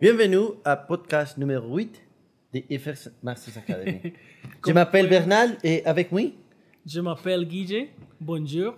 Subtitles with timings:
[0.00, 2.02] Bienvenue à podcast numéro 8
[2.52, 4.12] de FX Masters Academy.
[4.66, 6.22] Je m'appelle Bernal et avec moi.
[6.86, 7.88] Je m'appelle Guille.
[8.20, 8.74] Bonjour.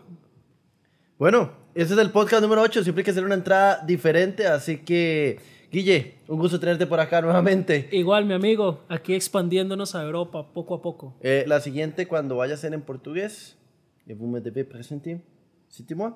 [1.18, 2.82] Bueno, este es el podcast número 8.
[2.82, 4.46] Siempre hay que hacer una entrada diferente.
[4.46, 5.38] Así que,
[5.72, 7.88] Guille, un gusto tenerte por acá nuevamente.
[7.92, 11.14] Igual, mi amigo, aquí expandiéndonos a Europa poco a poco.
[11.22, 13.56] Eh, la siguiente, cuando vaya a ser en portugués,
[14.06, 15.20] vous me devez présenter.
[15.68, 16.14] Citez-moi.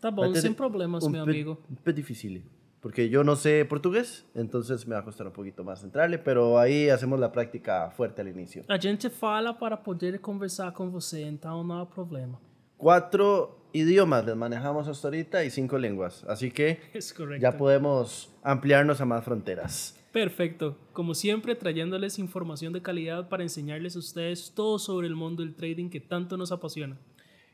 [0.00, 1.58] Tá bom, tener problemas, pe- amigo.
[1.70, 2.42] Un peu difícil.
[2.82, 6.58] Porque yo no sé portugués, entonces me va a costar un poquito más entrarle, pero
[6.58, 8.64] ahí hacemos la práctica fuerte al inicio.
[8.68, 12.40] A gente fala para poder conversar com você, então não há problema.
[12.76, 19.00] Cuatro idiomas les manejamos hasta ahorita y cinco lenguas, así que Es ya podemos ampliarnos
[19.00, 19.96] a más fronteras.
[20.12, 20.76] Perfecto.
[20.92, 25.54] Como siempre, trayéndoles información de calidad para enseñarles a ustedes todo sobre el mundo del
[25.54, 26.98] trading que tanto nos apasiona.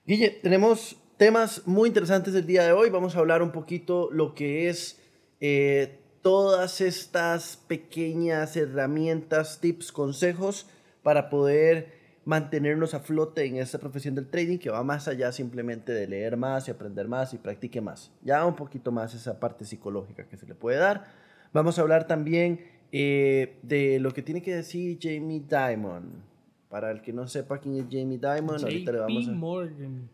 [0.06, 2.88] Guille, tenemos temas muy interesantes el día de hoy.
[2.88, 4.98] Vamos a hablar un poquito lo que es
[5.40, 10.66] eh, todas estas pequeñas herramientas, tips, consejos
[11.02, 15.92] para poder mantenernos a flote en esta profesión del trading que va más allá simplemente
[15.92, 18.10] de leer más y aprender más y practique más.
[18.22, 21.06] Ya un poquito más esa parte psicológica que se le puede dar.
[21.54, 22.60] Vamos a hablar también
[22.92, 26.22] eh, de lo que tiene que decir Jamie Dimon.
[26.68, 29.32] Para el que no sepa quién es Jamie Dimon, ahorita le vamos a...
[29.32, 30.10] Morgan.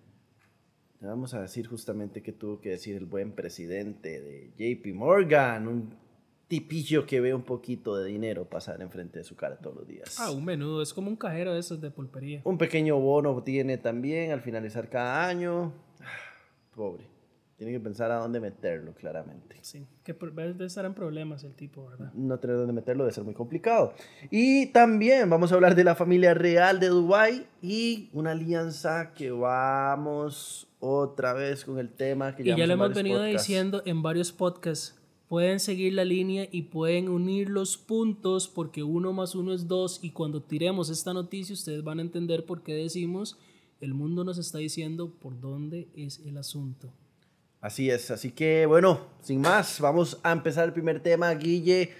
[1.01, 5.69] Le vamos a decir justamente que tuvo que decir el buen presidente de JP Morgan,
[5.69, 5.95] un
[6.49, 10.19] tipillo que ve un poquito de dinero pasar enfrente de su cara todos los días.
[10.19, 10.83] Ah, un menudo.
[10.83, 12.41] Es como un cajero de esos de pulpería.
[12.45, 15.73] Un pequeño bono tiene también al finalizar cada año.
[16.75, 17.14] Pobre.
[17.57, 19.57] Tiene que pensar a dónde meterlo, claramente.
[19.63, 19.87] Sí.
[20.03, 22.13] Que debe estar en problemas el tipo, ¿verdad?
[22.13, 23.95] No tener dónde meterlo debe ser muy complicado.
[24.31, 29.31] Y también vamos a hablar de la familia real de Dubái y una alianza que
[29.31, 33.47] vamos otra vez con el tema que Y ya lo hemos venido podcasts.
[33.47, 35.01] diciendo en varios podcasts.
[35.29, 40.01] Pueden seguir la línea y pueden unir los puntos porque uno más uno es dos.
[40.03, 43.39] Y cuando tiremos esta noticia, ustedes van a entender por qué decimos
[43.81, 46.93] el mundo nos está diciendo por dónde es el asunto.
[47.65, 51.93] Así es, así que bueno, sin más, vamos a empezar el primer tema, Guille.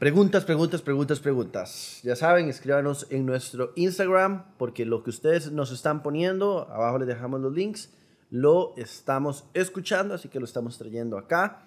[0.00, 2.00] Preguntas, preguntas, preguntas, preguntas.
[2.02, 7.06] Ya saben, escríbanos en nuestro Instagram, porque lo que ustedes nos están poniendo, abajo les
[7.06, 7.92] dejamos los links,
[8.30, 11.64] lo estamos escuchando, así que lo estamos trayendo acá.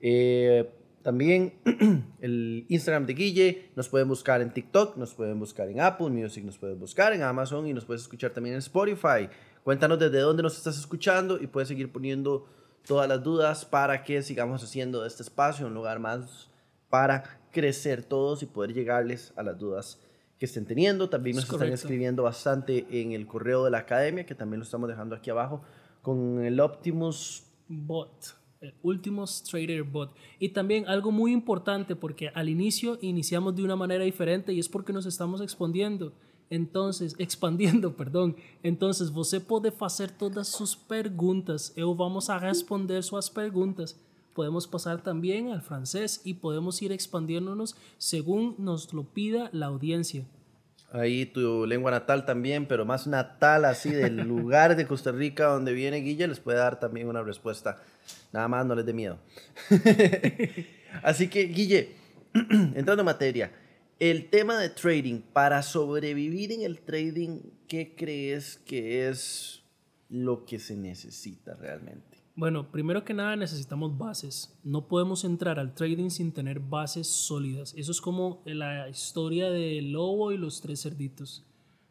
[0.00, 0.70] Eh,
[1.02, 1.54] también
[2.20, 6.44] el Instagram de Guille, nos pueden buscar en TikTok, nos pueden buscar en Apple Music,
[6.44, 9.30] nos pueden buscar en Amazon y nos puedes escuchar también en Spotify.
[9.68, 12.46] Cuéntanos desde dónde nos estás escuchando y puedes seguir poniendo
[12.86, 16.48] todas las dudas para que sigamos haciendo de este espacio un lugar más
[16.88, 20.00] para crecer todos y poder llegarles a las dudas
[20.38, 21.10] que estén teniendo.
[21.10, 21.74] También nos Es están correcto.
[21.74, 25.60] escribiendo bastante en el correo de la academia, que también lo estamos dejando aquí abajo,
[26.00, 30.14] con el Optimus Bot, el Ultimos Trader Bot.
[30.38, 34.68] Y también algo muy importante porque al inicio iniciamos de una manera diferente y es
[34.70, 36.14] porque nos estamos expandiendo.
[36.50, 38.36] Entonces, expandiendo, perdón.
[38.62, 41.72] Entonces, você pode fazer todas sus perguntas.
[41.76, 43.96] Eu vamos a responder suas perguntas.
[44.34, 50.26] Podemos pasar también al francés y podemos ir expandiéndonos según nos lo pida la audiencia.
[50.92, 55.72] Ahí tu lengua natal también, pero más natal así del lugar de Costa Rica donde
[55.72, 57.82] viene Guille, les puede dar también una respuesta.
[58.32, 59.18] Nada más no les dé miedo.
[61.02, 61.96] así que Guille,
[62.32, 63.52] entrando en materia,
[63.98, 69.62] el tema de trading, para sobrevivir en el trading, ¿qué crees que es
[70.08, 72.18] lo que se necesita realmente?
[72.36, 74.56] Bueno, primero que nada necesitamos bases.
[74.62, 77.74] No podemos entrar al trading sin tener bases sólidas.
[77.76, 81.44] Eso es como la historia del lobo y los tres cerditos.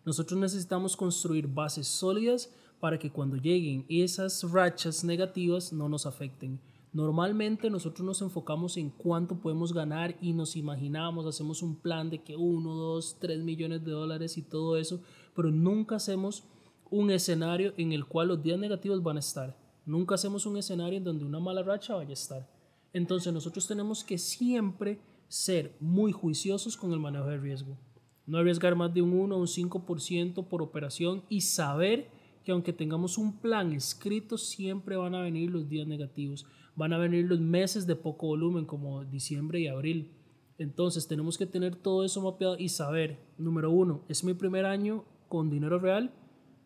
[0.05, 6.61] Nosotros necesitamos construir bases sólidas para que cuando lleguen esas rachas negativas no nos afecten.
[6.97, 12.23] Normalmente nosotros nos enfocamos en cuánto podemos ganar y nos imaginamos, hacemos un plan de
[12.23, 14.99] que 1, 2, 3 millones de dólares y todo eso,
[15.35, 16.45] pero nunca hacemos
[16.89, 19.55] un escenario en el cual los días negativos van a estar.
[19.85, 22.49] Nunca hacemos un escenario en donde una mala racha vaya a estar.
[22.93, 27.77] Entonces nosotros tenemos que siempre ser muy juiciosos con el manejo de riesgo.
[28.25, 32.09] No arriesgar más de un 1 o un 5% por operación y saber
[32.47, 36.45] que aunque tengamos un plan escrito, siempre van a venir los días negativos.
[36.77, 40.13] Van a venir los meses de poco volumen como diciembre y abril.
[40.57, 45.03] Entonces tenemos que tener todo eso mapeado y saber, número uno, es mi primer año
[45.27, 46.13] con dinero real,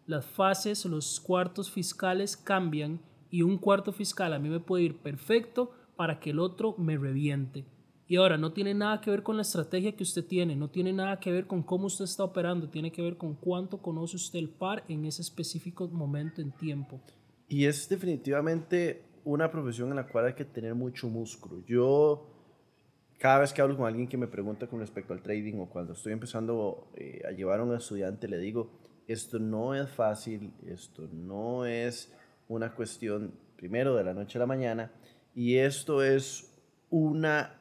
[0.06, 3.01] las fases, los cuartos fiscales cambian
[3.31, 6.95] y un cuarto fiscal a mí me puede ir perfecto para que el otro me
[6.95, 7.66] reviente.
[8.12, 10.92] Y ahora, no tiene nada que ver con la estrategia que usted tiene, no tiene
[10.92, 14.38] nada que ver con cómo usted está operando, tiene que ver con cuánto conoce usted
[14.38, 17.00] el par en ese específico momento en tiempo.
[17.48, 21.63] Y es definitivamente una profesión en la cual hay que tener mucho músculo.
[21.66, 22.28] Yo,
[23.18, 25.94] cada vez que hablo con alguien que me pregunta con respecto al trading o cuando
[25.94, 28.72] estoy empezando eh, a llevar a un estudiante, le digo,
[29.07, 32.14] esto no es fácil, esto no es
[32.50, 34.92] una cuestión primero de la noche a la mañana
[35.34, 36.50] y esto es
[36.90, 37.61] una,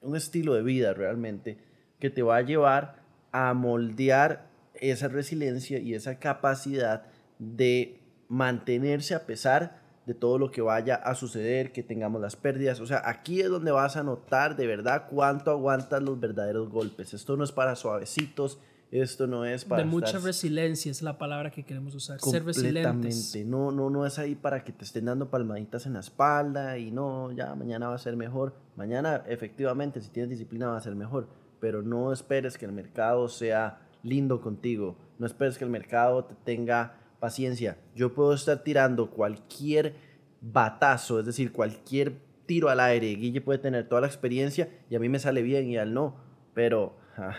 [0.00, 1.58] un estilo de vida realmente
[1.98, 3.02] que te va a llevar
[3.32, 7.06] a moldear esa resiliencia y esa capacidad
[7.38, 12.80] de mantenerse a pesar de todo lo que vaya a suceder, que tengamos las pérdidas.
[12.80, 17.12] O sea, aquí es donde vas a notar de verdad cuánto aguantas los verdaderos golpes.
[17.12, 18.58] Esto no es para suavecitos,
[18.90, 19.82] esto no es para...
[19.82, 22.20] De mucha resiliencia es la palabra que queremos usar.
[22.20, 23.36] Ser resilientes.
[23.44, 26.90] No, no, no es ahí para que te estén dando palmaditas en la espalda y
[26.90, 28.54] no, ya mañana va a ser mejor.
[28.76, 31.28] Mañana efectivamente, si tienes disciplina va a ser mejor,
[31.60, 34.96] pero no esperes que el mercado sea lindo contigo.
[35.18, 37.76] No esperes que el mercado te tenga paciencia.
[37.94, 39.96] Yo puedo estar tirando cualquier
[40.40, 43.08] batazo, es decir, cualquier tiro al aire.
[43.16, 45.92] Guille puede tener toda la experiencia y a mí me sale bien y a él
[45.92, 46.16] no.
[46.54, 46.96] Pero...
[47.18, 47.34] Ah,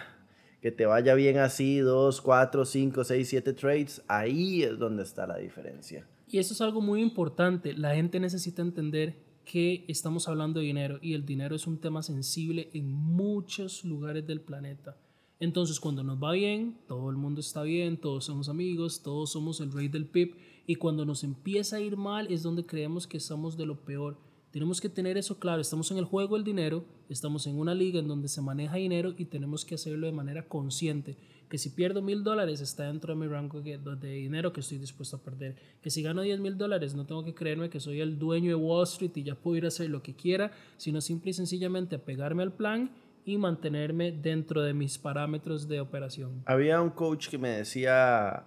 [0.62, 5.26] que te vaya bien así, dos, cuatro, cinco, seis, siete trades, ahí es donde está
[5.26, 6.08] la diferencia.
[6.28, 7.74] Y eso es algo muy importante.
[7.74, 9.16] La gente necesita entender
[9.46, 14.28] que estamos hablando de dinero y el dinero es un tema sensible en muchos lugares
[14.28, 14.96] del planeta.
[15.40, 19.62] Entonces, cuando nos va bien, todo el mundo está bien, todos somos amigos, todos somos
[19.62, 20.36] el rey del PIB.
[20.68, 24.18] Y cuando nos empieza a ir mal es donde creemos que estamos de lo peor.
[24.52, 28.00] Tenemos que tener eso claro, estamos en el juego del dinero, estamos en una liga
[28.00, 31.18] en donde se maneja dinero y tenemos que hacerlo de manera consciente.
[31.50, 35.18] Que si pierdo mil dólares está dentro de mi rango de dinero que estoy dispuesto
[35.18, 35.56] a perder.
[35.82, 38.56] Que si gano 10 mil dólares no tengo que creerme que soy el dueño de
[38.56, 41.96] Wall Street y ya puedo ir a hacer lo que quiera, sino simple y sencillamente
[41.96, 42.92] apegarme al plan
[43.26, 46.44] y mantenerme dentro de mis parámetros de operación.
[46.46, 48.46] Había un coach que me decía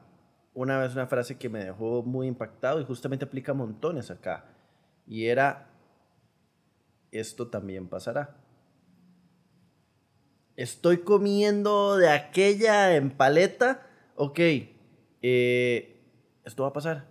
[0.54, 4.44] una vez una frase que me dejó muy impactado y justamente aplica montones acá.
[5.06, 5.71] Y era
[7.12, 8.36] esto también pasará.
[10.56, 13.86] Estoy comiendo de aquella en paleta,
[14.16, 14.40] ok,
[15.22, 16.00] eh,
[16.44, 17.08] esto va a pasar.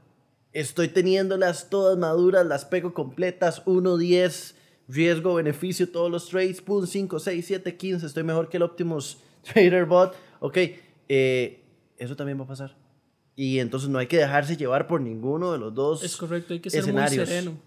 [0.51, 4.55] Estoy teniéndolas todas maduras, las pego completas, 1, 10,
[4.89, 9.19] riesgo, beneficio, todos los trades, pum, 5, 6, 7, 15, estoy mejor que el Optimus
[9.53, 10.57] Trader Bot, ok,
[11.07, 11.63] eh,
[11.97, 12.75] eso también va a pasar.
[13.35, 16.03] Y entonces no hay que dejarse llevar por ninguno de los dos.
[16.03, 17.57] Es correcto, hay que ser muy sereno.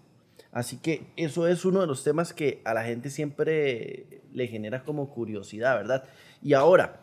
[0.55, 4.85] Así que eso es uno de los temas que a la gente siempre le genera
[4.85, 6.05] como curiosidad, ¿verdad?
[6.41, 7.01] Y ahora,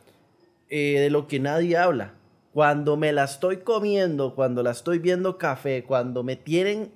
[0.70, 2.14] eh, de lo que nadie habla,
[2.54, 6.92] cuando me la estoy comiendo, cuando la estoy viendo café, cuando me tienen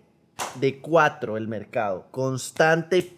[0.59, 3.17] de cuatro el mercado, constante y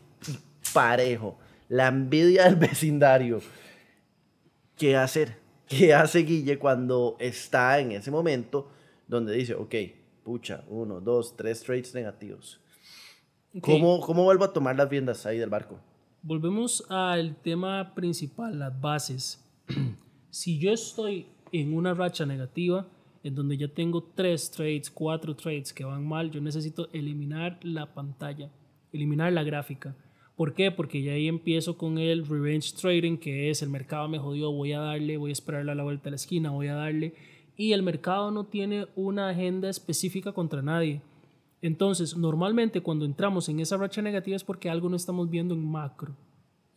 [0.75, 1.39] parejo,
[1.69, 3.41] la envidia del vecindario,
[4.77, 5.37] ¿qué hacer?
[5.69, 8.69] ¿Qué hace Guille cuando está en ese momento
[9.07, 9.77] donde dice, ok,
[10.25, 12.61] pucha, uno, dos, tres trades negativos?
[13.61, 15.79] ¿Cómo, ¿Cómo vuelvo a tomar las riendas ahí del barco?
[16.23, 19.45] Volvemos al tema principal, las bases.
[20.31, 22.87] si yo estoy en una racha negativa,
[23.25, 27.95] en donde ya tengo tres trades, cuatro trades que van mal, yo necesito eliminar la
[27.95, 28.51] pantalla,
[28.93, 29.97] eliminar la gráfica.
[30.37, 30.71] ¿Por qué?
[30.71, 34.73] Porque ya ahí empiezo con el revenge trading, que es el mercado me jodió, voy
[34.73, 37.15] a darle, voy a esperarle a la vuelta a la esquina, voy a darle.
[37.57, 41.03] Y el mercado no tiene una agenda específica contra nadie.
[41.61, 45.65] Entonces, normalmente cuando entramos en esa racha negativa es porque algo no estamos viendo en
[45.65, 46.15] macro.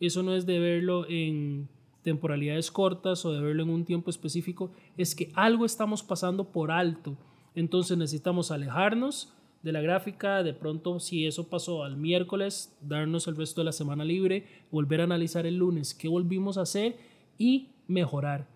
[0.00, 1.68] Eso no es de verlo en
[2.02, 6.70] temporalidades cortas o de verlo en un tiempo específico, es que algo estamos pasando por
[6.70, 7.16] alto.
[7.54, 13.36] Entonces necesitamos alejarnos de la gráfica, de pronto si eso pasó al miércoles, darnos el
[13.36, 16.96] resto de la semana libre, volver a analizar el lunes qué volvimos a hacer
[17.38, 18.48] y mejorar.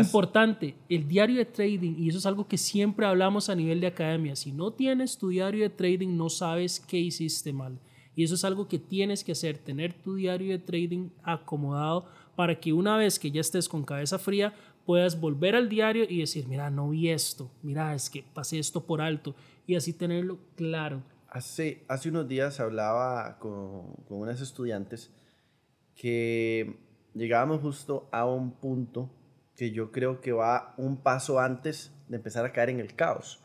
[0.00, 3.86] Importante, el diario de trading, y eso es algo que siempre hablamos a nivel de
[3.86, 7.78] academia, si no tienes tu diario de trading no sabes qué hiciste mal.
[8.16, 12.58] Y eso es algo que tienes que hacer, tener tu diario de trading acomodado para
[12.58, 14.52] que una vez que ya estés con cabeza fría
[14.84, 18.84] puedas volver al diario y decir, mira, no vi esto, mira, es que pasé esto
[18.84, 21.04] por alto y así tenerlo claro.
[21.28, 25.12] Hace, hace unos días hablaba con, con unas estudiantes
[25.94, 26.76] que
[27.14, 29.08] llegábamos justo a un punto
[29.56, 33.40] que yo creo que va un paso antes de empezar a caer en el caos.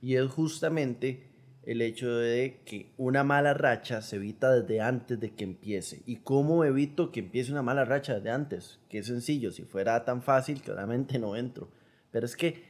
[0.00, 1.34] Y es justamente
[1.66, 6.02] el hecho de que una mala racha se evita desde antes de que empiece.
[6.06, 8.80] ¿Y cómo evito que empiece una mala racha desde antes?
[8.90, 11.68] Que es sencillo, si fuera tan fácil, claramente no entro.
[12.10, 12.64] Pero es que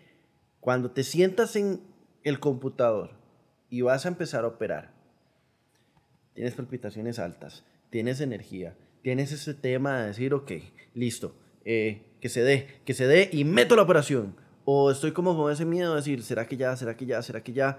[0.60, 1.80] cuando te sientas en
[2.22, 3.10] el computador
[3.68, 4.92] y vas a empezar a operar,
[6.34, 10.52] tienes palpitaciones altas, tienes energía, tienes ese tema de decir, ok,
[10.94, 11.34] listo,
[11.64, 14.36] eh, que se dé, que se dé y meto la operación.
[14.64, 16.74] O estoy como con ese miedo de decir, ¿será que ya?
[16.76, 17.22] ¿Será que ya?
[17.22, 17.78] ¿Será que ya?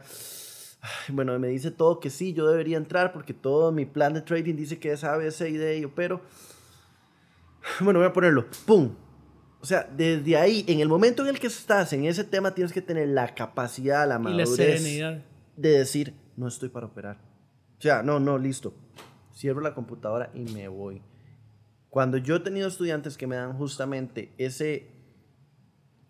[1.10, 4.56] bueno, me dice todo que sí, yo debería entrar porque todo mi plan de trading
[4.56, 6.22] dice que es ABC y D, pero
[7.80, 8.96] bueno, voy a ponerlo, ¡pum!
[9.62, 12.72] O sea, desde ahí, en el momento en el que estás en ese tema, tienes
[12.72, 14.84] que tener la capacidad, la madurez
[15.58, 17.18] de decir, no estoy para operar.
[17.80, 18.76] O sea, no, no, listo.
[19.34, 21.02] Cierro la computadora y me voy.
[21.96, 24.90] Cuando yo he tenido estudiantes que me dan justamente ese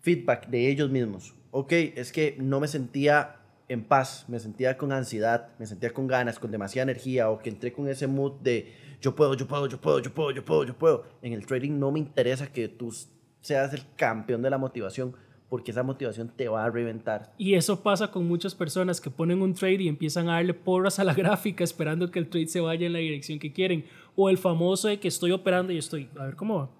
[0.00, 3.36] feedback de ellos mismos, ok, es que no me sentía
[3.68, 7.50] en paz, me sentía con ansiedad, me sentía con ganas, con demasiada energía, o que
[7.50, 10.64] entré con ese mood de yo puedo, yo puedo, yo puedo, yo puedo, yo puedo,
[10.64, 11.04] yo puedo.
[11.22, 12.92] En el trading no me interesa que tú
[13.40, 15.14] seas el campeón de la motivación,
[15.48, 17.32] porque esa motivación te va a reventar.
[17.38, 20.98] Y eso pasa con muchas personas que ponen un trade y empiezan a darle porras
[20.98, 23.84] a la gráfica esperando que el trade se vaya en la dirección que quieren.
[24.16, 26.70] O el famoso de que estoy operando y estoy, a ver cómo va,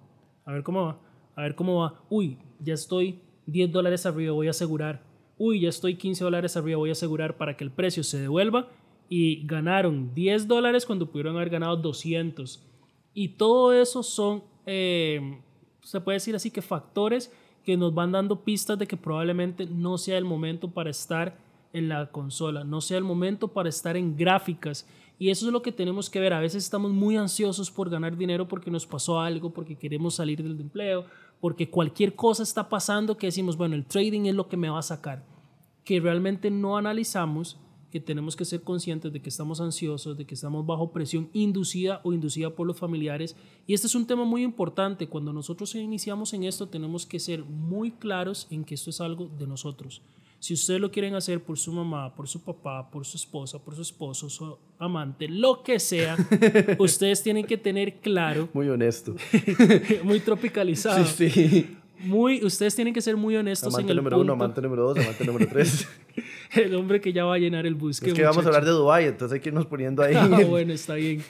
[0.44, 0.98] a ver cómo va,
[1.34, 2.00] a ver cómo va.
[2.08, 5.02] Uy, ya estoy 10 dólares arriba, voy a asegurar.
[5.38, 8.68] Uy, ya estoy 15 dólares arriba, voy a asegurar para que el precio se devuelva.
[9.08, 12.64] Y ganaron 10 dólares cuando pudieron haber ganado 200.
[13.14, 15.40] Y todo eso son, eh,
[15.82, 17.32] se puede decir así, que factores
[17.64, 21.36] que nos van dando pistas de que probablemente no sea el momento para estar
[21.72, 24.88] en la consola, no sea el momento para estar en gráficas.
[25.18, 26.32] Y eso es lo que tenemos que ver.
[26.32, 30.42] A veces estamos muy ansiosos por ganar dinero porque nos pasó algo, porque queremos salir
[30.42, 31.06] del empleo,
[31.40, 34.78] porque cualquier cosa está pasando que decimos, bueno, el trading es lo que me va
[34.78, 35.24] a sacar.
[35.84, 37.58] Que realmente no analizamos
[37.90, 42.00] que tenemos que ser conscientes de que estamos ansiosos, de que estamos bajo presión inducida
[42.04, 43.36] o inducida por los familiares.
[43.66, 45.08] Y este es un tema muy importante.
[45.08, 49.30] Cuando nosotros iniciamos en esto, tenemos que ser muy claros en que esto es algo
[49.38, 50.02] de nosotros.
[50.46, 53.74] Si ustedes lo quieren hacer por su mamá, por su papá, por su esposa, por
[53.74, 56.16] su esposo, su amante, lo que sea,
[56.78, 58.48] ustedes tienen que tener claro.
[58.52, 59.16] Muy honesto.
[60.04, 61.04] muy tropicalizado.
[61.04, 64.62] Sí, sí muy, ustedes tienen que ser muy honestos amante en el número uno, amante
[64.62, 65.88] número dos, amante número tres.
[66.54, 68.00] el hombre que ya va a llenar el bus.
[68.00, 70.14] Es que vamos a hablar de Dubai, entonces hay que irnos poniendo ahí.
[70.14, 71.24] Ah, bueno, está bien.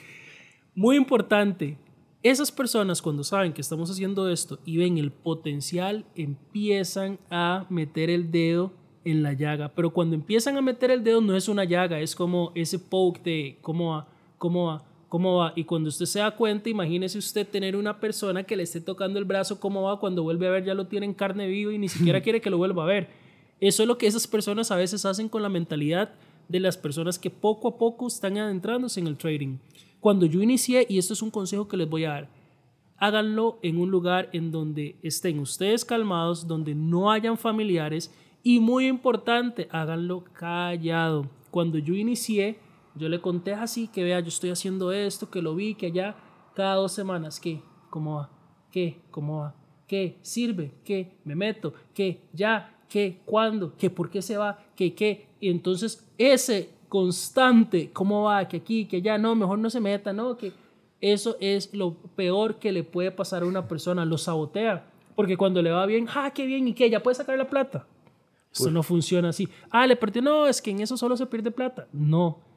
[0.75, 1.75] Muy importante,
[2.21, 8.11] esas personas cuando saben que estamos haciendo esto y ven el potencial, empiezan a meter
[8.11, 9.71] el dedo en la llaga.
[9.73, 13.21] Pero cuando empiezan a meter el dedo no es una llaga, es como ese poke
[13.23, 15.53] de cómo va, cómo va cómo va.
[15.55, 19.19] Y cuando usted se da cuenta, imagínese usted tener una persona que le esté tocando
[19.19, 21.77] el brazo, cómo va, cuando vuelve a ver ya lo tiene en carne viva y
[21.77, 23.09] ni siquiera quiere que lo vuelva a ver.
[23.59, 26.13] Eso es lo que esas personas a veces hacen con la mentalidad
[26.47, 29.57] de las personas que poco a poco están adentrándose en el trading.
[29.99, 32.29] Cuando yo inicié, y esto es un consejo que les voy a dar,
[32.97, 38.13] háganlo en un lugar en donde estén ustedes calmados, donde no hayan familiares
[38.43, 41.29] y muy importante, háganlo callado.
[41.51, 42.59] Cuando yo inicié,
[42.95, 46.15] yo le conté así, que vea, yo estoy haciendo esto, que lo vi, que allá,
[46.55, 47.61] cada dos semanas, ¿qué?
[47.89, 48.29] ¿Cómo va?
[48.71, 49.01] ¿Qué?
[49.11, 49.55] ¿Cómo va?
[49.87, 50.17] ¿Qué?
[50.21, 50.71] ¿Sirve?
[50.83, 51.17] ¿Qué?
[51.23, 51.73] ¿Me meto?
[51.93, 52.21] ¿Qué?
[52.33, 52.75] ¿Ya?
[52.89, 53.21] ¿Qué?
[53.25, 53.75] ¿Cuándo?
[53.77, 53.89] ¿Qué?
[53.89, 54.59] ¿Por qué se va?
[54.75, 54.93] ¿Qué?
[54.93, 55.27] ¿Qué?
[55.39, 58.47] Y entonces ese constante, ¿cómo va?
[58.47, 60.37] Que aquí, que allá, no, mejor no se meta, ¿no?
[60.37, 60.51] Que
[61.01, 64.85] eso es lo peor que le puede pasar a una persona, lo sabotea.
[65.15, 66.67] Porque cuando le va bien, ¡ah, qué bien!
[66.67, 66.89] ¿Y qué?
[66.89, 67.87] ¿Ya puede sacar la plata?
[68.59, 69.47] Eso no funciona así.
[69.69, 70.21] Ah, le perdió.
[70.21, 71.87] No, es que en eso solo se pierde plata.
[71.91, 72.47] No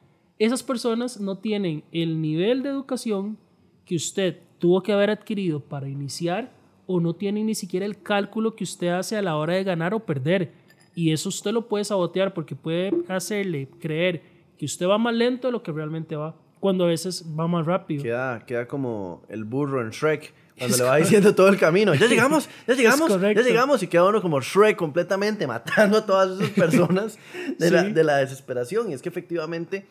[0.45, 3.37] esas personas no tienen el nivel de educación
[3.85, 6.51] que usted tuvo que haber adquirido para iniciar
[6.87, 9.93] o no tienen ni siquiera el cálculo que usted hace a la hora de ganar
[9.93, 10.51] o perder.
[10.95, 14.23] Y eso usted lo puede sabotear porque puede hacerle creer
[14.57, 17.67] que usted va más lento de lo que realmente va, cuando a veces va más
[17.67, 18.01] rápido.
[18.01, 22.07] Queda, queda como el burro en Shrek, cuando le va diciendo todo el camino, ya
[22.07, 26.49] llegamos, ya llegamos, ya llegamos, y queda uno como Shrek completamente matando a todas esas
[26.51, 27.17] personas
[27.57, 28.91] de, la, de la desesperación.
[28.91, 29.85] Y es que efectivamente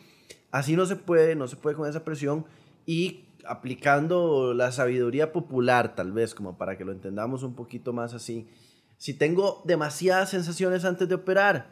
[0.50, 2.44] Así no se puede, no se puede con esa presión
[2.84, 8.14] y aplicando la sabiduría popular, tal vez, como para que lo entendamos un poquito más
[8.14, 8.48] así.
[8.96, 11.70] Si tengo demasiadas sensaciones antes de operar,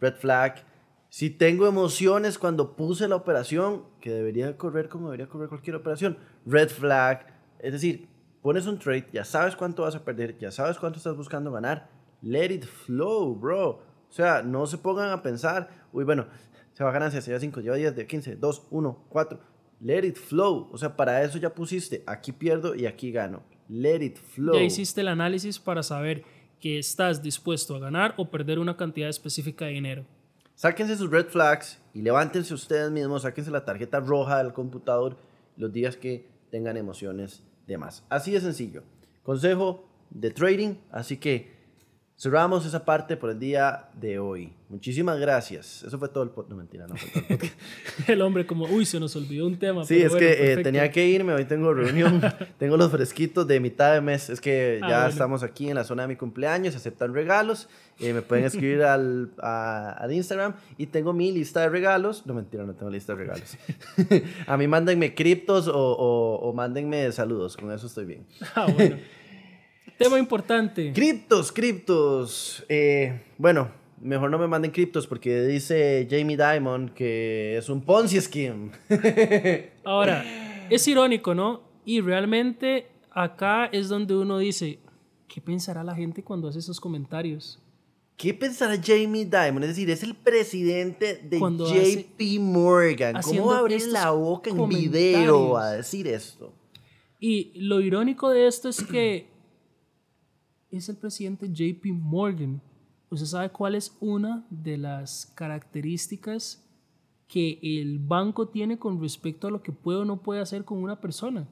[0.00, 0.64] red flag.
[1.08, 6.18] Si tengo emociones cuando puse la operación, que debería correr como debería correr cualquier operación,
[6.44, 7.26] red flag.
[7.60, 8.08] Es decir,
[8.46, 11.90] pones un trade, ya sabes cuánto vas a perder, ya sabes cuánto estás buscando ganar.
[12.22, 13.70] Let it flow, bro.
[14.08, 16.28] O sea, no se pongan a pensar, uy, bueno,
[16.72, 19.40] se va ganancia, se lleva 5, lleva 10, de 15, 2, 1, 4.
[19.80, 20.68] Let it flow.
[20.70, 23.42] O sea, para eso ya pusiste, aquí pierdo y aquí gano.
[23.68, 24.54] Let it flow.
[24.54, 26.22] Ya hiciste el análisis para saber
[26.60, 30.04] que estás dispuesto a ganar o perder una cantidad específica de dinero.
[30.54, 35.16] Sáquense sus red flags y levántense ustedes mismos, sáquense la tarjeta roja del computador
[35.56, 38.04] los días que tengan emociones de más.
[38.08, 38.82] Así de sencillo.
[39.22, 41.55] Consejo de trading, así que
[42.18, 44.52] cerramos esa parte por el día de hoy.
[44.68, 45.84] Muchísimas gracias.
[45.84, 46.50] Eso fue todo el podcast.
[46.50, 47.60] No, mentira, no fue todo el podcast.
[48.08, 49.84] El hombre como, uy, se nos olvidó un tema.
[49.84, 52.20] Sí, pero es bueno, que eh, tenía que irme, hoy tengo reunión,
[52.58, 55.10] tengo los fresquitos de mitad de mes, es que Ah, ya bueno.
[55.10, 57.68] estamos aquí en la zona de mi cumpleaños, aceptan regalos,
[58.00, 62.34] eh, me pueden escribir al, a- al Instagram y tengo mi lista de regalos, no
[62.34, 63.56] mentira, no tengo lista de regalos.
[64.48, 68.26] a mí mándenme criptos o, o, o mándenme saludos, con eso estoy bien.
[68.56, 68.96] Ah, bueno.
[69.98, 70.92] Tema importante.
[70.92, 72.64] Criptos, criptos.
[72.68, 78.20] Eh, bueno, mejor no me manden criptos porque dice Jamie Dimon que es un Ponzi
[78.20, 78.70] scheme.
[79.84, 80.24] Ahora,
[80.70, 81.62] es irónico, ¿no?
[81.84, 84.78] Y realmente acá es donde uno dice,
[85.28, 87.60] ¿qué pensará la gente cuando hace esos comentarios?
[88.16, 89.62] ¿Qué pensará Jamie Dimon?
[89.62, 93.20] Es decir, es el presidente de Cuando JP Morgan.
[93.22, 96.52] ¿Cómo abrir la boca en video a decir esto?
[97.20, 99.26] Y lo irónico de esto es que
[100.70, 102.60] es el presidente JP Morgan.
[103.10, 106.62] ¿Usted sabe cuál es una de las características
[107.28, 110.82] que el banco tiene con respecto a lo que puede o no puede hacer con
[110.82, 111.48] una persona?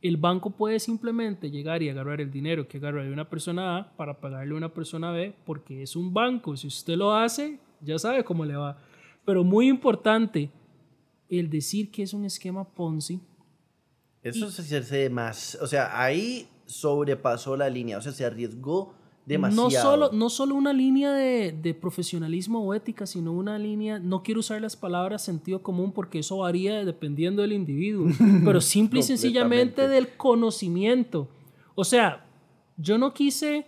[0.00, 3.96] El banco puede simplemente llegar y agarrar el dinero que agarra de una persona A
[3.96, 6.56] para pagarle a una persona B porque es un banco.
[6.56, 8.78] Si usted lo hace, ya sabe cómo le va.
[9.24, 10.50] Pero muy importante,
[11.28, 13.20] el decir que es un esquema Ponzi
[14.22, 15.58] Eso se hace más.
[15.62, 17.98] O sea, ahí sobrepasó la línea.
[17.98, 18.94] O sea, se arriesgó
[19.26, 19.64] demasiado.
[19.64, 24.22] No solo, no solo una línea de, de profesionalismo o ética, sino una línea, no
[24.22, 28.08] quiero usar las palabras sentido común porque eso varía dependiendo del individuo,
[28.44, 31.28] pero simple y sencillamente del conocimiento.
[31.74, 32.26] O sea,
[32.76, 33.66] yo no quise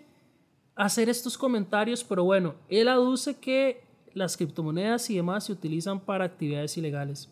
[0.75, 6.25] hacer estos comentarios, pero bueno, él aduce que las criptomonedas y demás se utilizan para
[6.25, 7.31] actividades ilegales.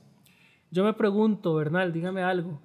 [0.71, 2.61] Yo me pregunto, Bernal, dígame algo,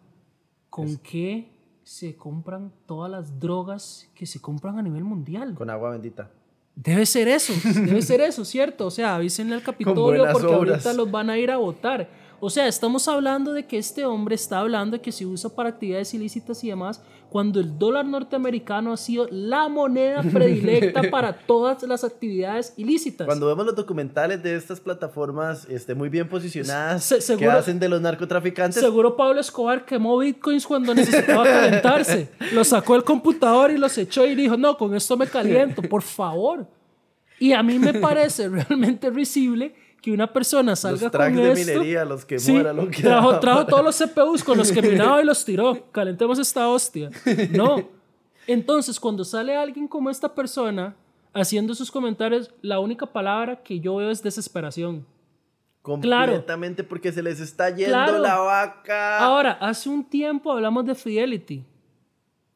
[0.70, 1.59] ¿con qué
[1.90, 5.56] se compran todas las drogas que se compran a nivel mundial?
[5.56, 6.30] Con agua bendita.
[6.76, 8.86] Debe ser eso, debe ser eso, ¿cierto?
[8.86, 10.86] O sea, avísenle al Capitolio porque obras.
[10.86, 12.08] ahorita los van a ir a votar.
[12.42, 15.70] O sea, estamos hablando de que este hombre está hablando de que se usa para
[15.70, 21.84] actividades ilícitas y demás, cuando el dólar norteamericano ha sido la moneda predilecta para todas
[21.84, 23.26] las actividades ilícitas.
[23.28, 27.78] Cuando vemos los documentales de estas plataformas este, muy bien posicionadas Se- que seguro- hacen
[27.80, 32.30] de los narcotraficantes, Seguro Pablo Escobar quemó bitcoins cuando necesitaba calentarse.
[32.54, 36.02] Los sacó del computador y los echó y dijo, no, con esto me caliento, por
[36.02, 36.66] favor.
[37.38, 41.52] Y a mí me parece realmente risible que una persona salga los tracks con de
[41.52, 41.72] esto.
[41.74, 44.82] minería, los que Sí, muera, lo que trajo, trajo todos los CPUs con los que
[44.92, 45.92] minaba y los tiró.
[45.92, 47.10] Calentemos esta hostia.
[47.52, 47.84] No.
[48.48, 50.96] Entonces, cuando sale alguien como esta persona
[51.34, 55.06] haciendo sus comentarios, la única palabra que yo veo es desesperación.
[55.82, 58.20] completamente porque se les está yendo Claro.
[58.20, 59.20] la vaca.
[59.20, 61.64] Ahora, hace un tiempo hablamos de Fidelity.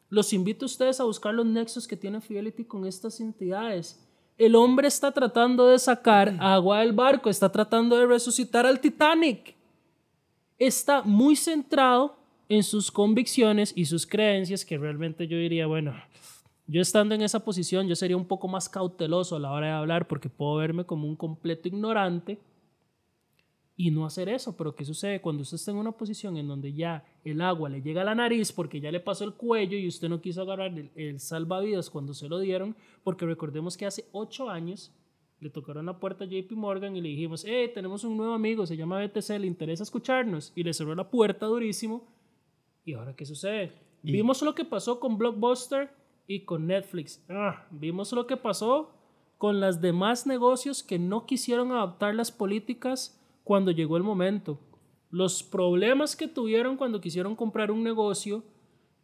[0.10, 4.00] Los invito a ustedes a buscar los nexos que tiene Fidelity con estas entidades.
[4.38, 9.56] El hombre está tratando de sacar agua del barco, está tratando de resucitar al Titanic.
[10.58, 12.18] Está muy centrado
[12.50, 15.94] en sus convicciones y sus creencias que realmente yo diría, bueno,
[16.68, 19.74] yo estando en esa posición, yo sería un poco más cauteloso a la hora de
[19.74, 22.40] hablar porque puedo verme como un completo ignorante
[23.76, 24.56] y no hacer eso.
[24.56, 27.82] Pero ¿qué sucede cuando usted está en una posición en donde ya el agua le
[27.82, 30.78] llega a la nariz porque ya le pasó el cuello y usted no quiso agarrar
[30.78, 32.76] el, el salvavidas cuando se lo dieron?
[33.04, 34.92] Porque recordemos que hace ocho años
[35.44, 38.66] le tocaron la puerta a JP Morgan y le dijimos, hey, tenemos un nuevo amigo,
[38.66, 40.54] se llama BTC, le interesa escucharnos.
[40.56, 42.08] Y le cerró la puerta durísimo.
[42.86, 43.74] ¿Y ahora qué sucede?
[44.02, 45.90] Vimos lo que pasó con Blockbuster
[46.28, 47.24] y con Netflix.
[47.30, 48.92] Ah, vimos lo que pasó
[49.38, 54.60] con las demás negocios que no quisieron adaptar las políticas cuando llegó el momento.
[55.10, 58.44] Los problemas que tuvieron cuando quisieron comprar un negocio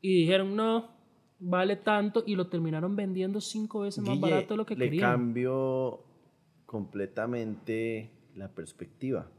[0.02, 0.90] y dijeron no,
[1.40, 4.86] vale tanto y lo terminaron vendiendo cinco veces más Guille, barato de lo que le
[4.86, 5.12] querían.
[5.12, 6.04] cambio
[6.66, 9.30] completamente la perspectiva.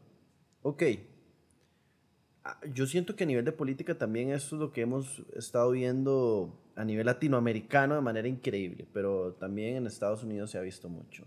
[0.63, 0.83] Ok.
[2.45, 5.71] Ah, Yo siento que a nivel de política también esto es lo que hemos estado
[5.73, 10.89] viendo a nivel latinoamericano de manera increíble, pero también en Estados Unidos se ha visto
[10.89, 11.27] mucho.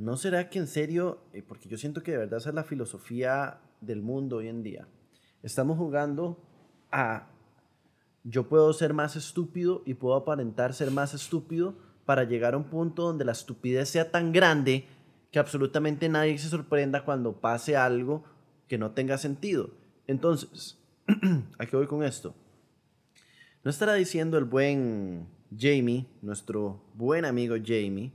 [0.00, 2.64] ¿No será que en serio, eh, porque yo siento que de verdad esa es la
[2.64, 4.88] filosofía del mundo hoy en día,
[5.42, 6.42] estamos jugando
[6.90, 7.28] a
[8.24, 11.74] yo puedo ser más estúpido y puedo aparentar ser más estúpido
[12.06, 14.86] para llegar a un punto donde la estupidez sea tan grande
[15.30, 18.24] que absolutamente nadie se sorprenda cuando pase algo
[18.68, 19.68] que no tenga sentido.
[20.06, 20.78] Entonces,
[21.58, 22.34] ¿a qué voy con esto?
[23.62, 28.14] ¿No estará diciendo el buen Jamie, nuestro buen amigo Jamie,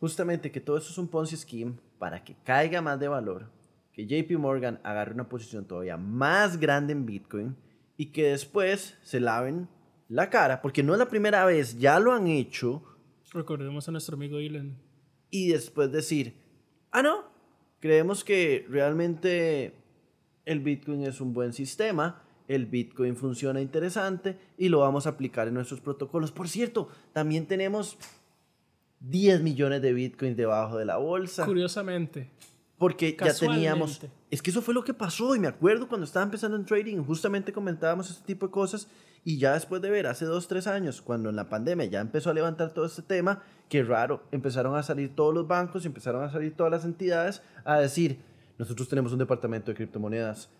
[0.00, 3.50] justamente que todo eso es un Ponzi scheme para que caiga más de valor,
[3.92, 7.56] que JP Morgan agarre una posición todavía más grande en Bitcoin
[7.96, 9.68] y que después se laven
[10.08, 12.82] la cara, porque no es la primera vez, ya lo han hecho
[13.32, 14.76] Recordemos a nuestro amigo Elon.
[15.30, 16.34] Y después decir,
[16.90, 17.24] ah, no,
[17.80, 19.74] creemos que realmente
[20.44, 25.48] el Bitcoin es un buen sistema, el Bitcoin funciona interesante y lo vamos a aplicar
[25.48, 26.30] en nuestros protocolos.
[26.30, 27.98] Por cierto, también tenemos
[29.00, 31.44] 10 millones de Bitcoins debajo de la bolsa.
[31.44, 32.30] Curiosamente.
[32.78, 34.00] Porque ya teníamos...
[34.30, 37.02] Es que eso fue lo que pasó y me acuerdo cuando estaba empezando en trading,
[37.04, 38.88] justamente comentábamos este tipo de cosas
[39.24, 42.30] y ya después de ver hace dos, tres años, cuando en la pandemia ya empezó
[42.30, 46.22] a levantar todo este tema, qué raro, empezaron a salir todos los bancos y empezaron
[46.22, 48.20] a salir todas las entidades a decir,
[48.58, 50.50] nosotros tenemos un departamento de criptomonedas.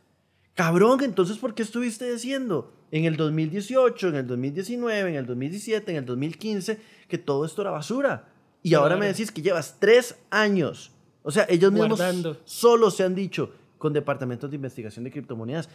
[0.56, 5.92] Cabrón, entonces, ¿por qué estuviste diciendo en el 2018, en el 2019, en el 2017,
[5.92, 8.32] en el 2015 que todo esto era basura?
[8.64, 10.90] Y ahora me decís que llevas tres años
[11.26, 12.00] o sea, ellos mismos
[12.44, 15.68] solo se han dicho con departamentos de investigación de criptomonedas.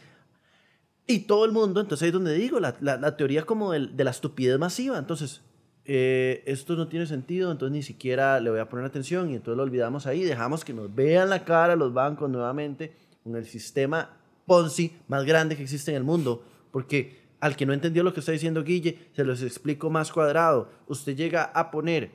[1.05, 4.03] Y todo el mundo, entonces ahí es donde digo, la, la, teoría como de, de,
[4.05, 4.97] la estupidez masiva.
[4.97, 5.41] Entonces,
[5.83, 9.57] eh, esto no tiene sentido, entonces ni siquiera le voy a poner atención y entonces
[9.57, 14.20] lo olvidamos ahí, dejamos que nos vean la cara los bancos nuevamente con el sistema
[14.51, 16.43] Ponzi más grande que existe en el mundo.
[16.71, 20.69] Porque al que no entendió lo que está diciendo Guille, se los explico más cuadrado.
[20.87, 22.11] Usted llega a poner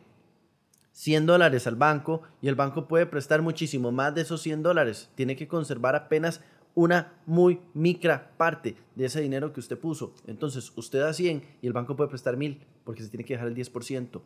[0.92, 5.08] 100 dólares al banco y el banco puede prestar muchísimo más de esos 100 dólares.
[5.14, 6.42] Tiene que conservar apenas
[6.74, 10.12] una muy micra parte de ese dinero que usted puso.
[10.26, 13.48] Entonces, usted da 100 y el banco puede prestar 1000 porque se tiene que dejar
[13.48, 14.20] el 10%.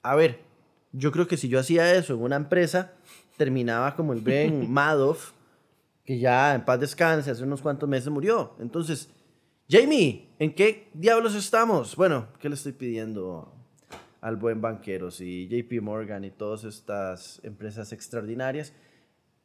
[0.00, 0.40] A ver,
[0.92, 2.94] yo creo que si yo hacía eso en una empresa,
[3.36, 5.35] terminaba como el Ben Madoff,
[6.06, 8.54] que ya en paz descanse, hace unos cuantos meses murió.
[8.60, 9.10] Entonces,
[9.68, 11.96] Jamie, ¿en qué diablos estamos?
[11.96, 13.52] Bueno, ¿qué le estoy pidiendo
[14.20, 18.72] al buen banqueros y JP Morgan y todas estas empresas extraordinarias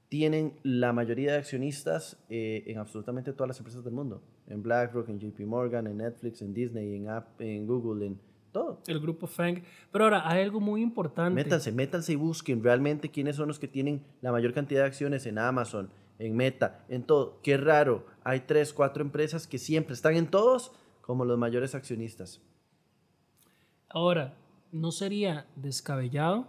[0.10, 4.21] tienen la mayoría de accionistas eh, en absolutamente todas las empresas del mundo.
[4.47, 8.19] En BlackRock, en JP Morgan, en Netflix, en Disney, en, App, en Google, en
[8.52, 8.82] todo.
[8.88, 9.62] El grupo Fang.
[9.91, 11.34] Pero ahora hay algo muy importante.
[11.34, 15.26] Métanse, métanse y busquen realmente quiénes son los que tienen la mayor cantidad de acciones
[15.26, 15.89] en Amazon,
[16.21, 17.39] en Meta, en todo.
[17.41, 18.05] Qué raro.
[18.23, 22.41] Hay tres, cuatro empresas que siempre están en todos como los mayores accionistas.
[23.89, 24.38] Ahora,
[24.71, 26.47] no sería descabellado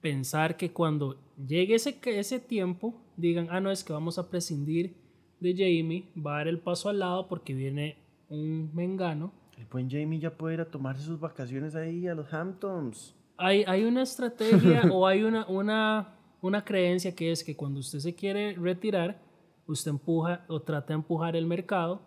[0.00, 4.96] pensar que cuando llegue ese, ese tiempo digan, ah, no, es que vamos a prescindir
[5.38, 9.32] de Jamie, va a dar el paso al lado porque viene un mengano.
[9.58, 13.14] El buen Jamie ya puede ir a tomarse sus vacaciones ahí a los Hamptons.
[13.36, 16.14] Hay, hay una estrategia o hay una, una,
[16.44, 19.18] una creencia que es que cuando usted se quiere retirar,
[19.66, 22.02] usted empuja o trata de empujar el mercado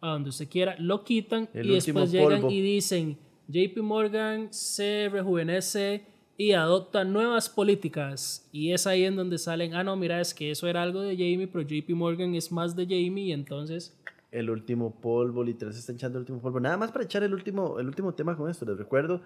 [0.00, 3.16] a donde usted quiera, lo quitan y después llegan y dicen,
[3.48, 6.04] JP Morgan se rejuvenece
[6.36, 8.46] y adopta nuevas políticas.
[8.52, 11.16] Y es ahí en donde salen, ah, no, mira, es que eso era algo de
[11.16, 13.98] Jamie, pero JP Morgan es más de Jamie y entonces...
[14.30, 16.60] El último polvo, literal, se está echando el último polvo.
[16.60, 18.66] Nada más para echar el último, el último tema con esto.
[18.66, 19.22] Les recuerdo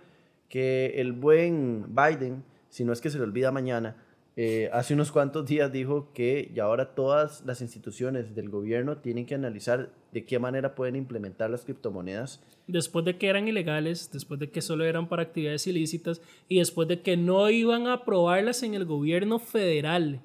[0.49, 3.97] que el buen Biden, si no es que se le olvida mañana,
[4.35, 9.27] eh, hace unos cuantos días dijo que ya ahora todas las instituciones del gobierno tienen
[9.27, 12.41] que analizar de qué manera pueden implementar las criptomonedas.
[12.67, 16.89] Después de que eran ilegales, después de que solo eran para actividades ilícitas y después
[16.89, 20.21] de que no iban a aprobarlas en el gobierno federal.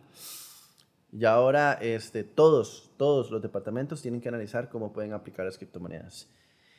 [1.12, 6.30] Y ahora este, todos, todos los departamentos tienen que analizar cómo pueden aplicar las criptomonedas.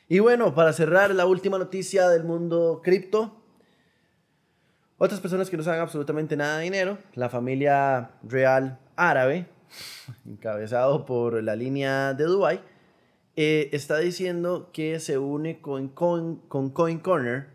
[0.07, 3.39] Y bueno, para cerrar la última noticia del mundo cripto,
[4.99, 9.47] otras personas que no saben absolutamente nada de dinero, la familia real árabe,
[10.27, 12.61] encabezado por la línea de Dubai,
[13.35, 17.47] eh, está diciendo que se une con, con, con Coin Corner,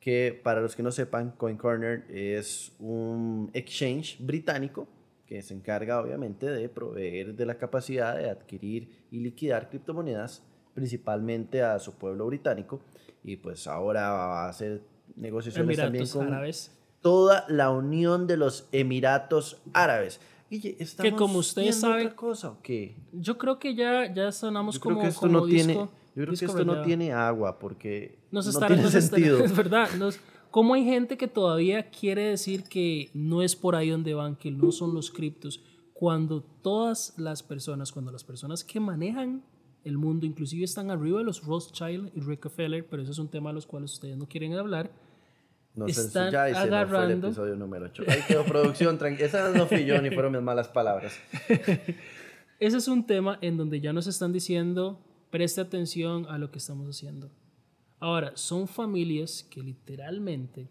[0.00, 4.88] que para los que no sepan, Coin Corner es un exchange británico
[5.26, 11.60] que se encarga obviamente de proveer de la capacidad de adquirir y liquidar criptomonedas, principalmente
[11.60, 12.80] a su pueblo británico,
[13.22, 14.80] y pues ahora va a hacer
[15.16, 20.20] negociaciones también con árabes toda la unión de los Emiratos Árabes.
[20.50, 22.96] que como ustedes saben, cosa o qué?
[23.12, 25.88] Yo creo que ya, ya sonamos yo como, que esto no tiene, Yo
[26.24, 29.38] creo que esto no tiene agua porque no tiene sentido.
[29.44, 29.88] es verdad.
[30.50, 34.50] ¿Cómo hay gente que todavía quiere decir que no es por ahí donde van, que
[34.50, 35.62] no son los criptos?
[35.92, 39.42] Cuando todas las personas, cuando las personas que manejan
[39.84, 43.50] el mundo, inclusive están arriba de los Rothschild y Rockefeller, pero eso es un tema
[43.50, 44.90] a los cuales ustedes no quieren hablar,
[45.78, 48.02] no sé, ya ese no fue el episodio número 8.
[48.08, 51.16] Ahí quedó producción, esa no fui yo ni fueron mis malas palabras.
[52.58, 56.58] ese es un tema en donde ya nos están diciendo, preste atención a lo que
[56.58, 57.30] estamos haciendo.
[58.00, 60.68] Ahora, son familias que literalmente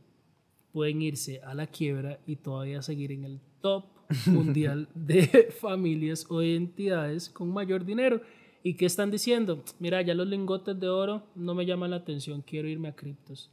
[0.73, 3.85] pueden irse a la quiebra y todavía seguir en el top
[4.25, 8.21] mundial de familias o entidades con mayor dinero.
[8.61, 9.63] ¿Y qué están diciendo?
[9.79, 13.51] Mira, ya los lingotes de oro no me llaman la atención, quiero irme a criptos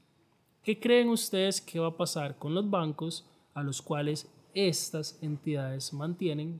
[0.64, 5.92] ¿Qué creen ustedes que va a pasar con los bancos a los cuales estas entidades
[5.92, 6.58] mantienen,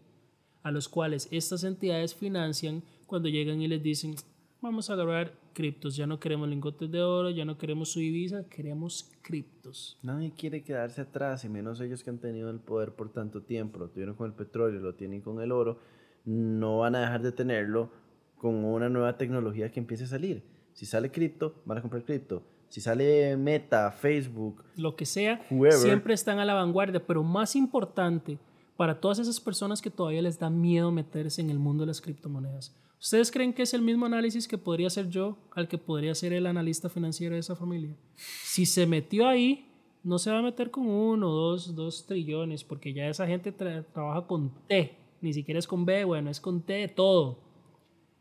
[0.62, 4.14] a los cuales estas entidades financian cuando llegan y les dicen,
[4.60, 8.46] vamos a agarrar criptos, ya no queremos lingotes de oro, ya no queremos su divisa,
[8.50, 9.98] queremos criptos.
[10.02, 13.78] Nadie quiere quedarse atrás, y menos ellos que han tenido el poder por tanto tiempo,
[13.78, 15.78] lo tuvieron con el petróleo, lo tienen con el oro,
[16.26, 17.90] no van a dejar de tenerlo
[18.36, 20.42] con una nueva tecnología que empiece a salir.
[20.74, 22.42] Si sale cripto, van a comprar cripto.
[22.68, 25.78] Si sale Meta, Facebook, lo que sea, whoever.
[25.78, 28.38] siempre están a la vanguardia, pero más importante
[28.76, 32.00] para todas esas personas que todavía les da miedo meterse en el mundo de las
[32.00, 32.74] criptomonedas.
[33.00, 36.32] ¿Ustedes creen que es el mismo análisis que podría hacer yo al que podría ser
[36.32, 37.94] el analista financiero de esa familia?
[38.16, 39.68] Si se metió ahí,
[40.02, 43.84] no se va a meter con uno, dos, dos trillones, porque ya esa gente tra-
[43.92, 47.38] trabaja con T, ni siquiera es con B, bueno, es con T todo.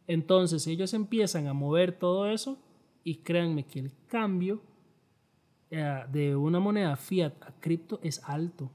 [0.05, 2.57] Entonces ellos empiezan a mover todo eso
[3.03, 4.61] y créanme que el cambio
[5.71, 8.71] eh, de una moneda fiat a cripto es alto.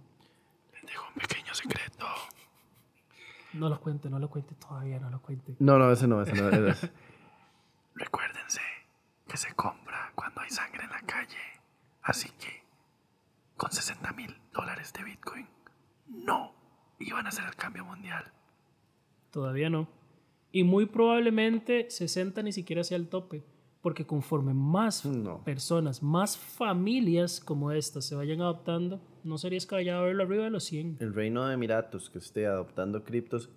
[0.73, 2.07] Les dejo un pequeño secreto.
[3.55, 5.57] No lo cuente, no lo cuente todavía, no lo cuente.
[5.59, 6.49] No, no, ese no, ese no.
[6.69, 6.91] ese-
[7.95, 8.61] Recuérdense
[9.27, 11.37] que se compra cuando hay sangre en la calle.
[12.03, 12.63] Así que,
[13.57, 15.49] con 60 mil dólares de Bitcoin,
[16.07, 16.53] no
[16.99, 18.33] iban a hacer el cambio mundial.
[19.31, 19.89] Todavía no.
[20.53, 23.45] Y muy probablemente 60 ni siquiera sea el tope,
[23.89, 25.43] porque conforme más No.
[25.45, 30.65] personas, más familias como estas se vayan adoptando, no sería descabellado verlo arriba de los
[30.65, 30.99] 100.
[31.01, 33.49] El reino de Emiratos que esté adoptando criptos,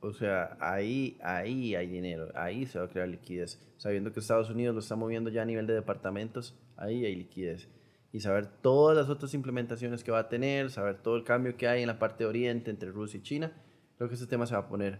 [0.00, 3.60] o sea, ahí, ahí hay dinero, ahí se va a crear liquidez.
[3.76, 7.68] Sabiendo que Estados Unidos lo está moviendo ya a nivel de departamentos, ahí hay liquidez.
[8.12, 11.68] Y saber todas las otras implementaciones que va a tener, saber todo el cambio que
[11.68, 13.52] hay en la parte de Oriente entre Rusia y China,
[13.96, 14.98] creo que este tema se va a poner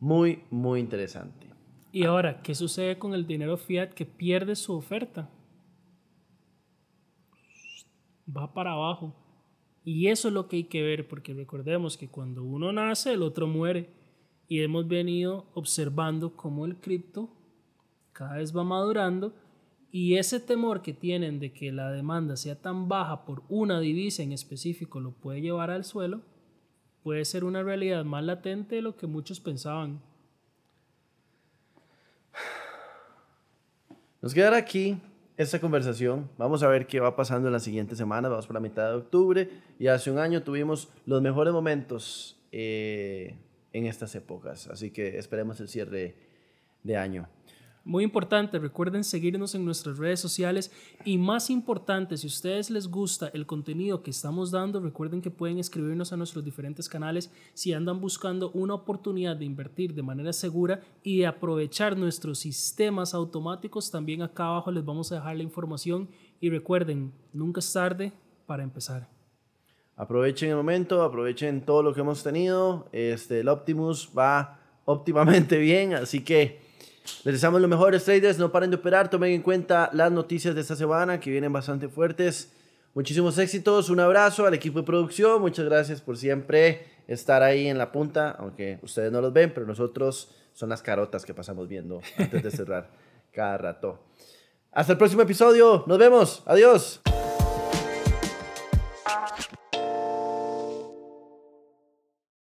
[0.00, 1.46] muy, muy interesante.
[1.92, 5.28] Y ahora, ¿qué sucede con el dinero fiat que pierde su oferta?
[8.34, 9.14] Va para abajo.
[9.84, 13.22] Y eso es lo que hay que ver, porque recordemos que cuando uno nace, el
[13.22, 13.90] otro muere.
[14.46, 17.30] Y hemos venido observando cómo el cripto
[18.12, 19.32] cada vez va madurando
[19.92, 24.22] y ese temor que tienen de que la demanda sea tan baja por una divisa
[24.22, 26.22] en específico lo puede llevar al suelo,
[27.02, 30.00] puede ser una realidad más latente de lo que muchos pensaban.
[34.22, 35.00] Nos quedará aquí
[35.38, 36.28] esta conversación.
[36.36, 38.28] Vamos a ver qué va pasando en la siguiente semana.
[38.28, 43.38] Vamos por la mitad de octubre y hace un año tuvimos los mejores momentos eh,
[43.72, 44.68] en estas épocas.
[44.68, 46.16] Así que esperemos el cierre
[46.82, 47.28] de año.
[47.82, 50.70] Muy importante, recuerden seguirnos en nuestras redes sociales
[51.04, 55.30] y más importante, si a ustedes les gusta el contenido que estamos dando, recuerden que
[55.30, 60.34] pueden escribirnos a nuestros diferentes canales si andan buscando una oportunidad de invertir de manera
[60.34, 63.90] segura y de aprovechar nuestros sistemas automáticos.
[63.90, 68.12] También acá abajo les vamos a dejar la información y recuerden, nunca es tarde
[68.44, 69.08] para empezar.
[69.96, 72.88] Aprovechen el momento, aprovechen todo lo que hemos tenido.
[72.92, 76.69] Este, el Optimus va óptimamente bien, así que
[77.24, 78.38] les deseamos lo mejor, traders.
[78.38, 81.88] No paren de operar, tomen en cuenta las noticias de esta semana que vienen bastante
[81.88, 82.52] fuertes.
[82.94, 85.40] Muchísimos éxitos, un abrazo al equipo de producción.
[85.40, 89.66] Muchas gracias por siempre estar ahí en la punta, aunque ustedes no los ven, pero
[89.66, 92.90] nosotros son las carotas que pasamos viendo antes de cerrar
[93.32, 94.00] cada rato.
[94.72, 97.00] Hasta el próximo episodio, nos vemos, adiós.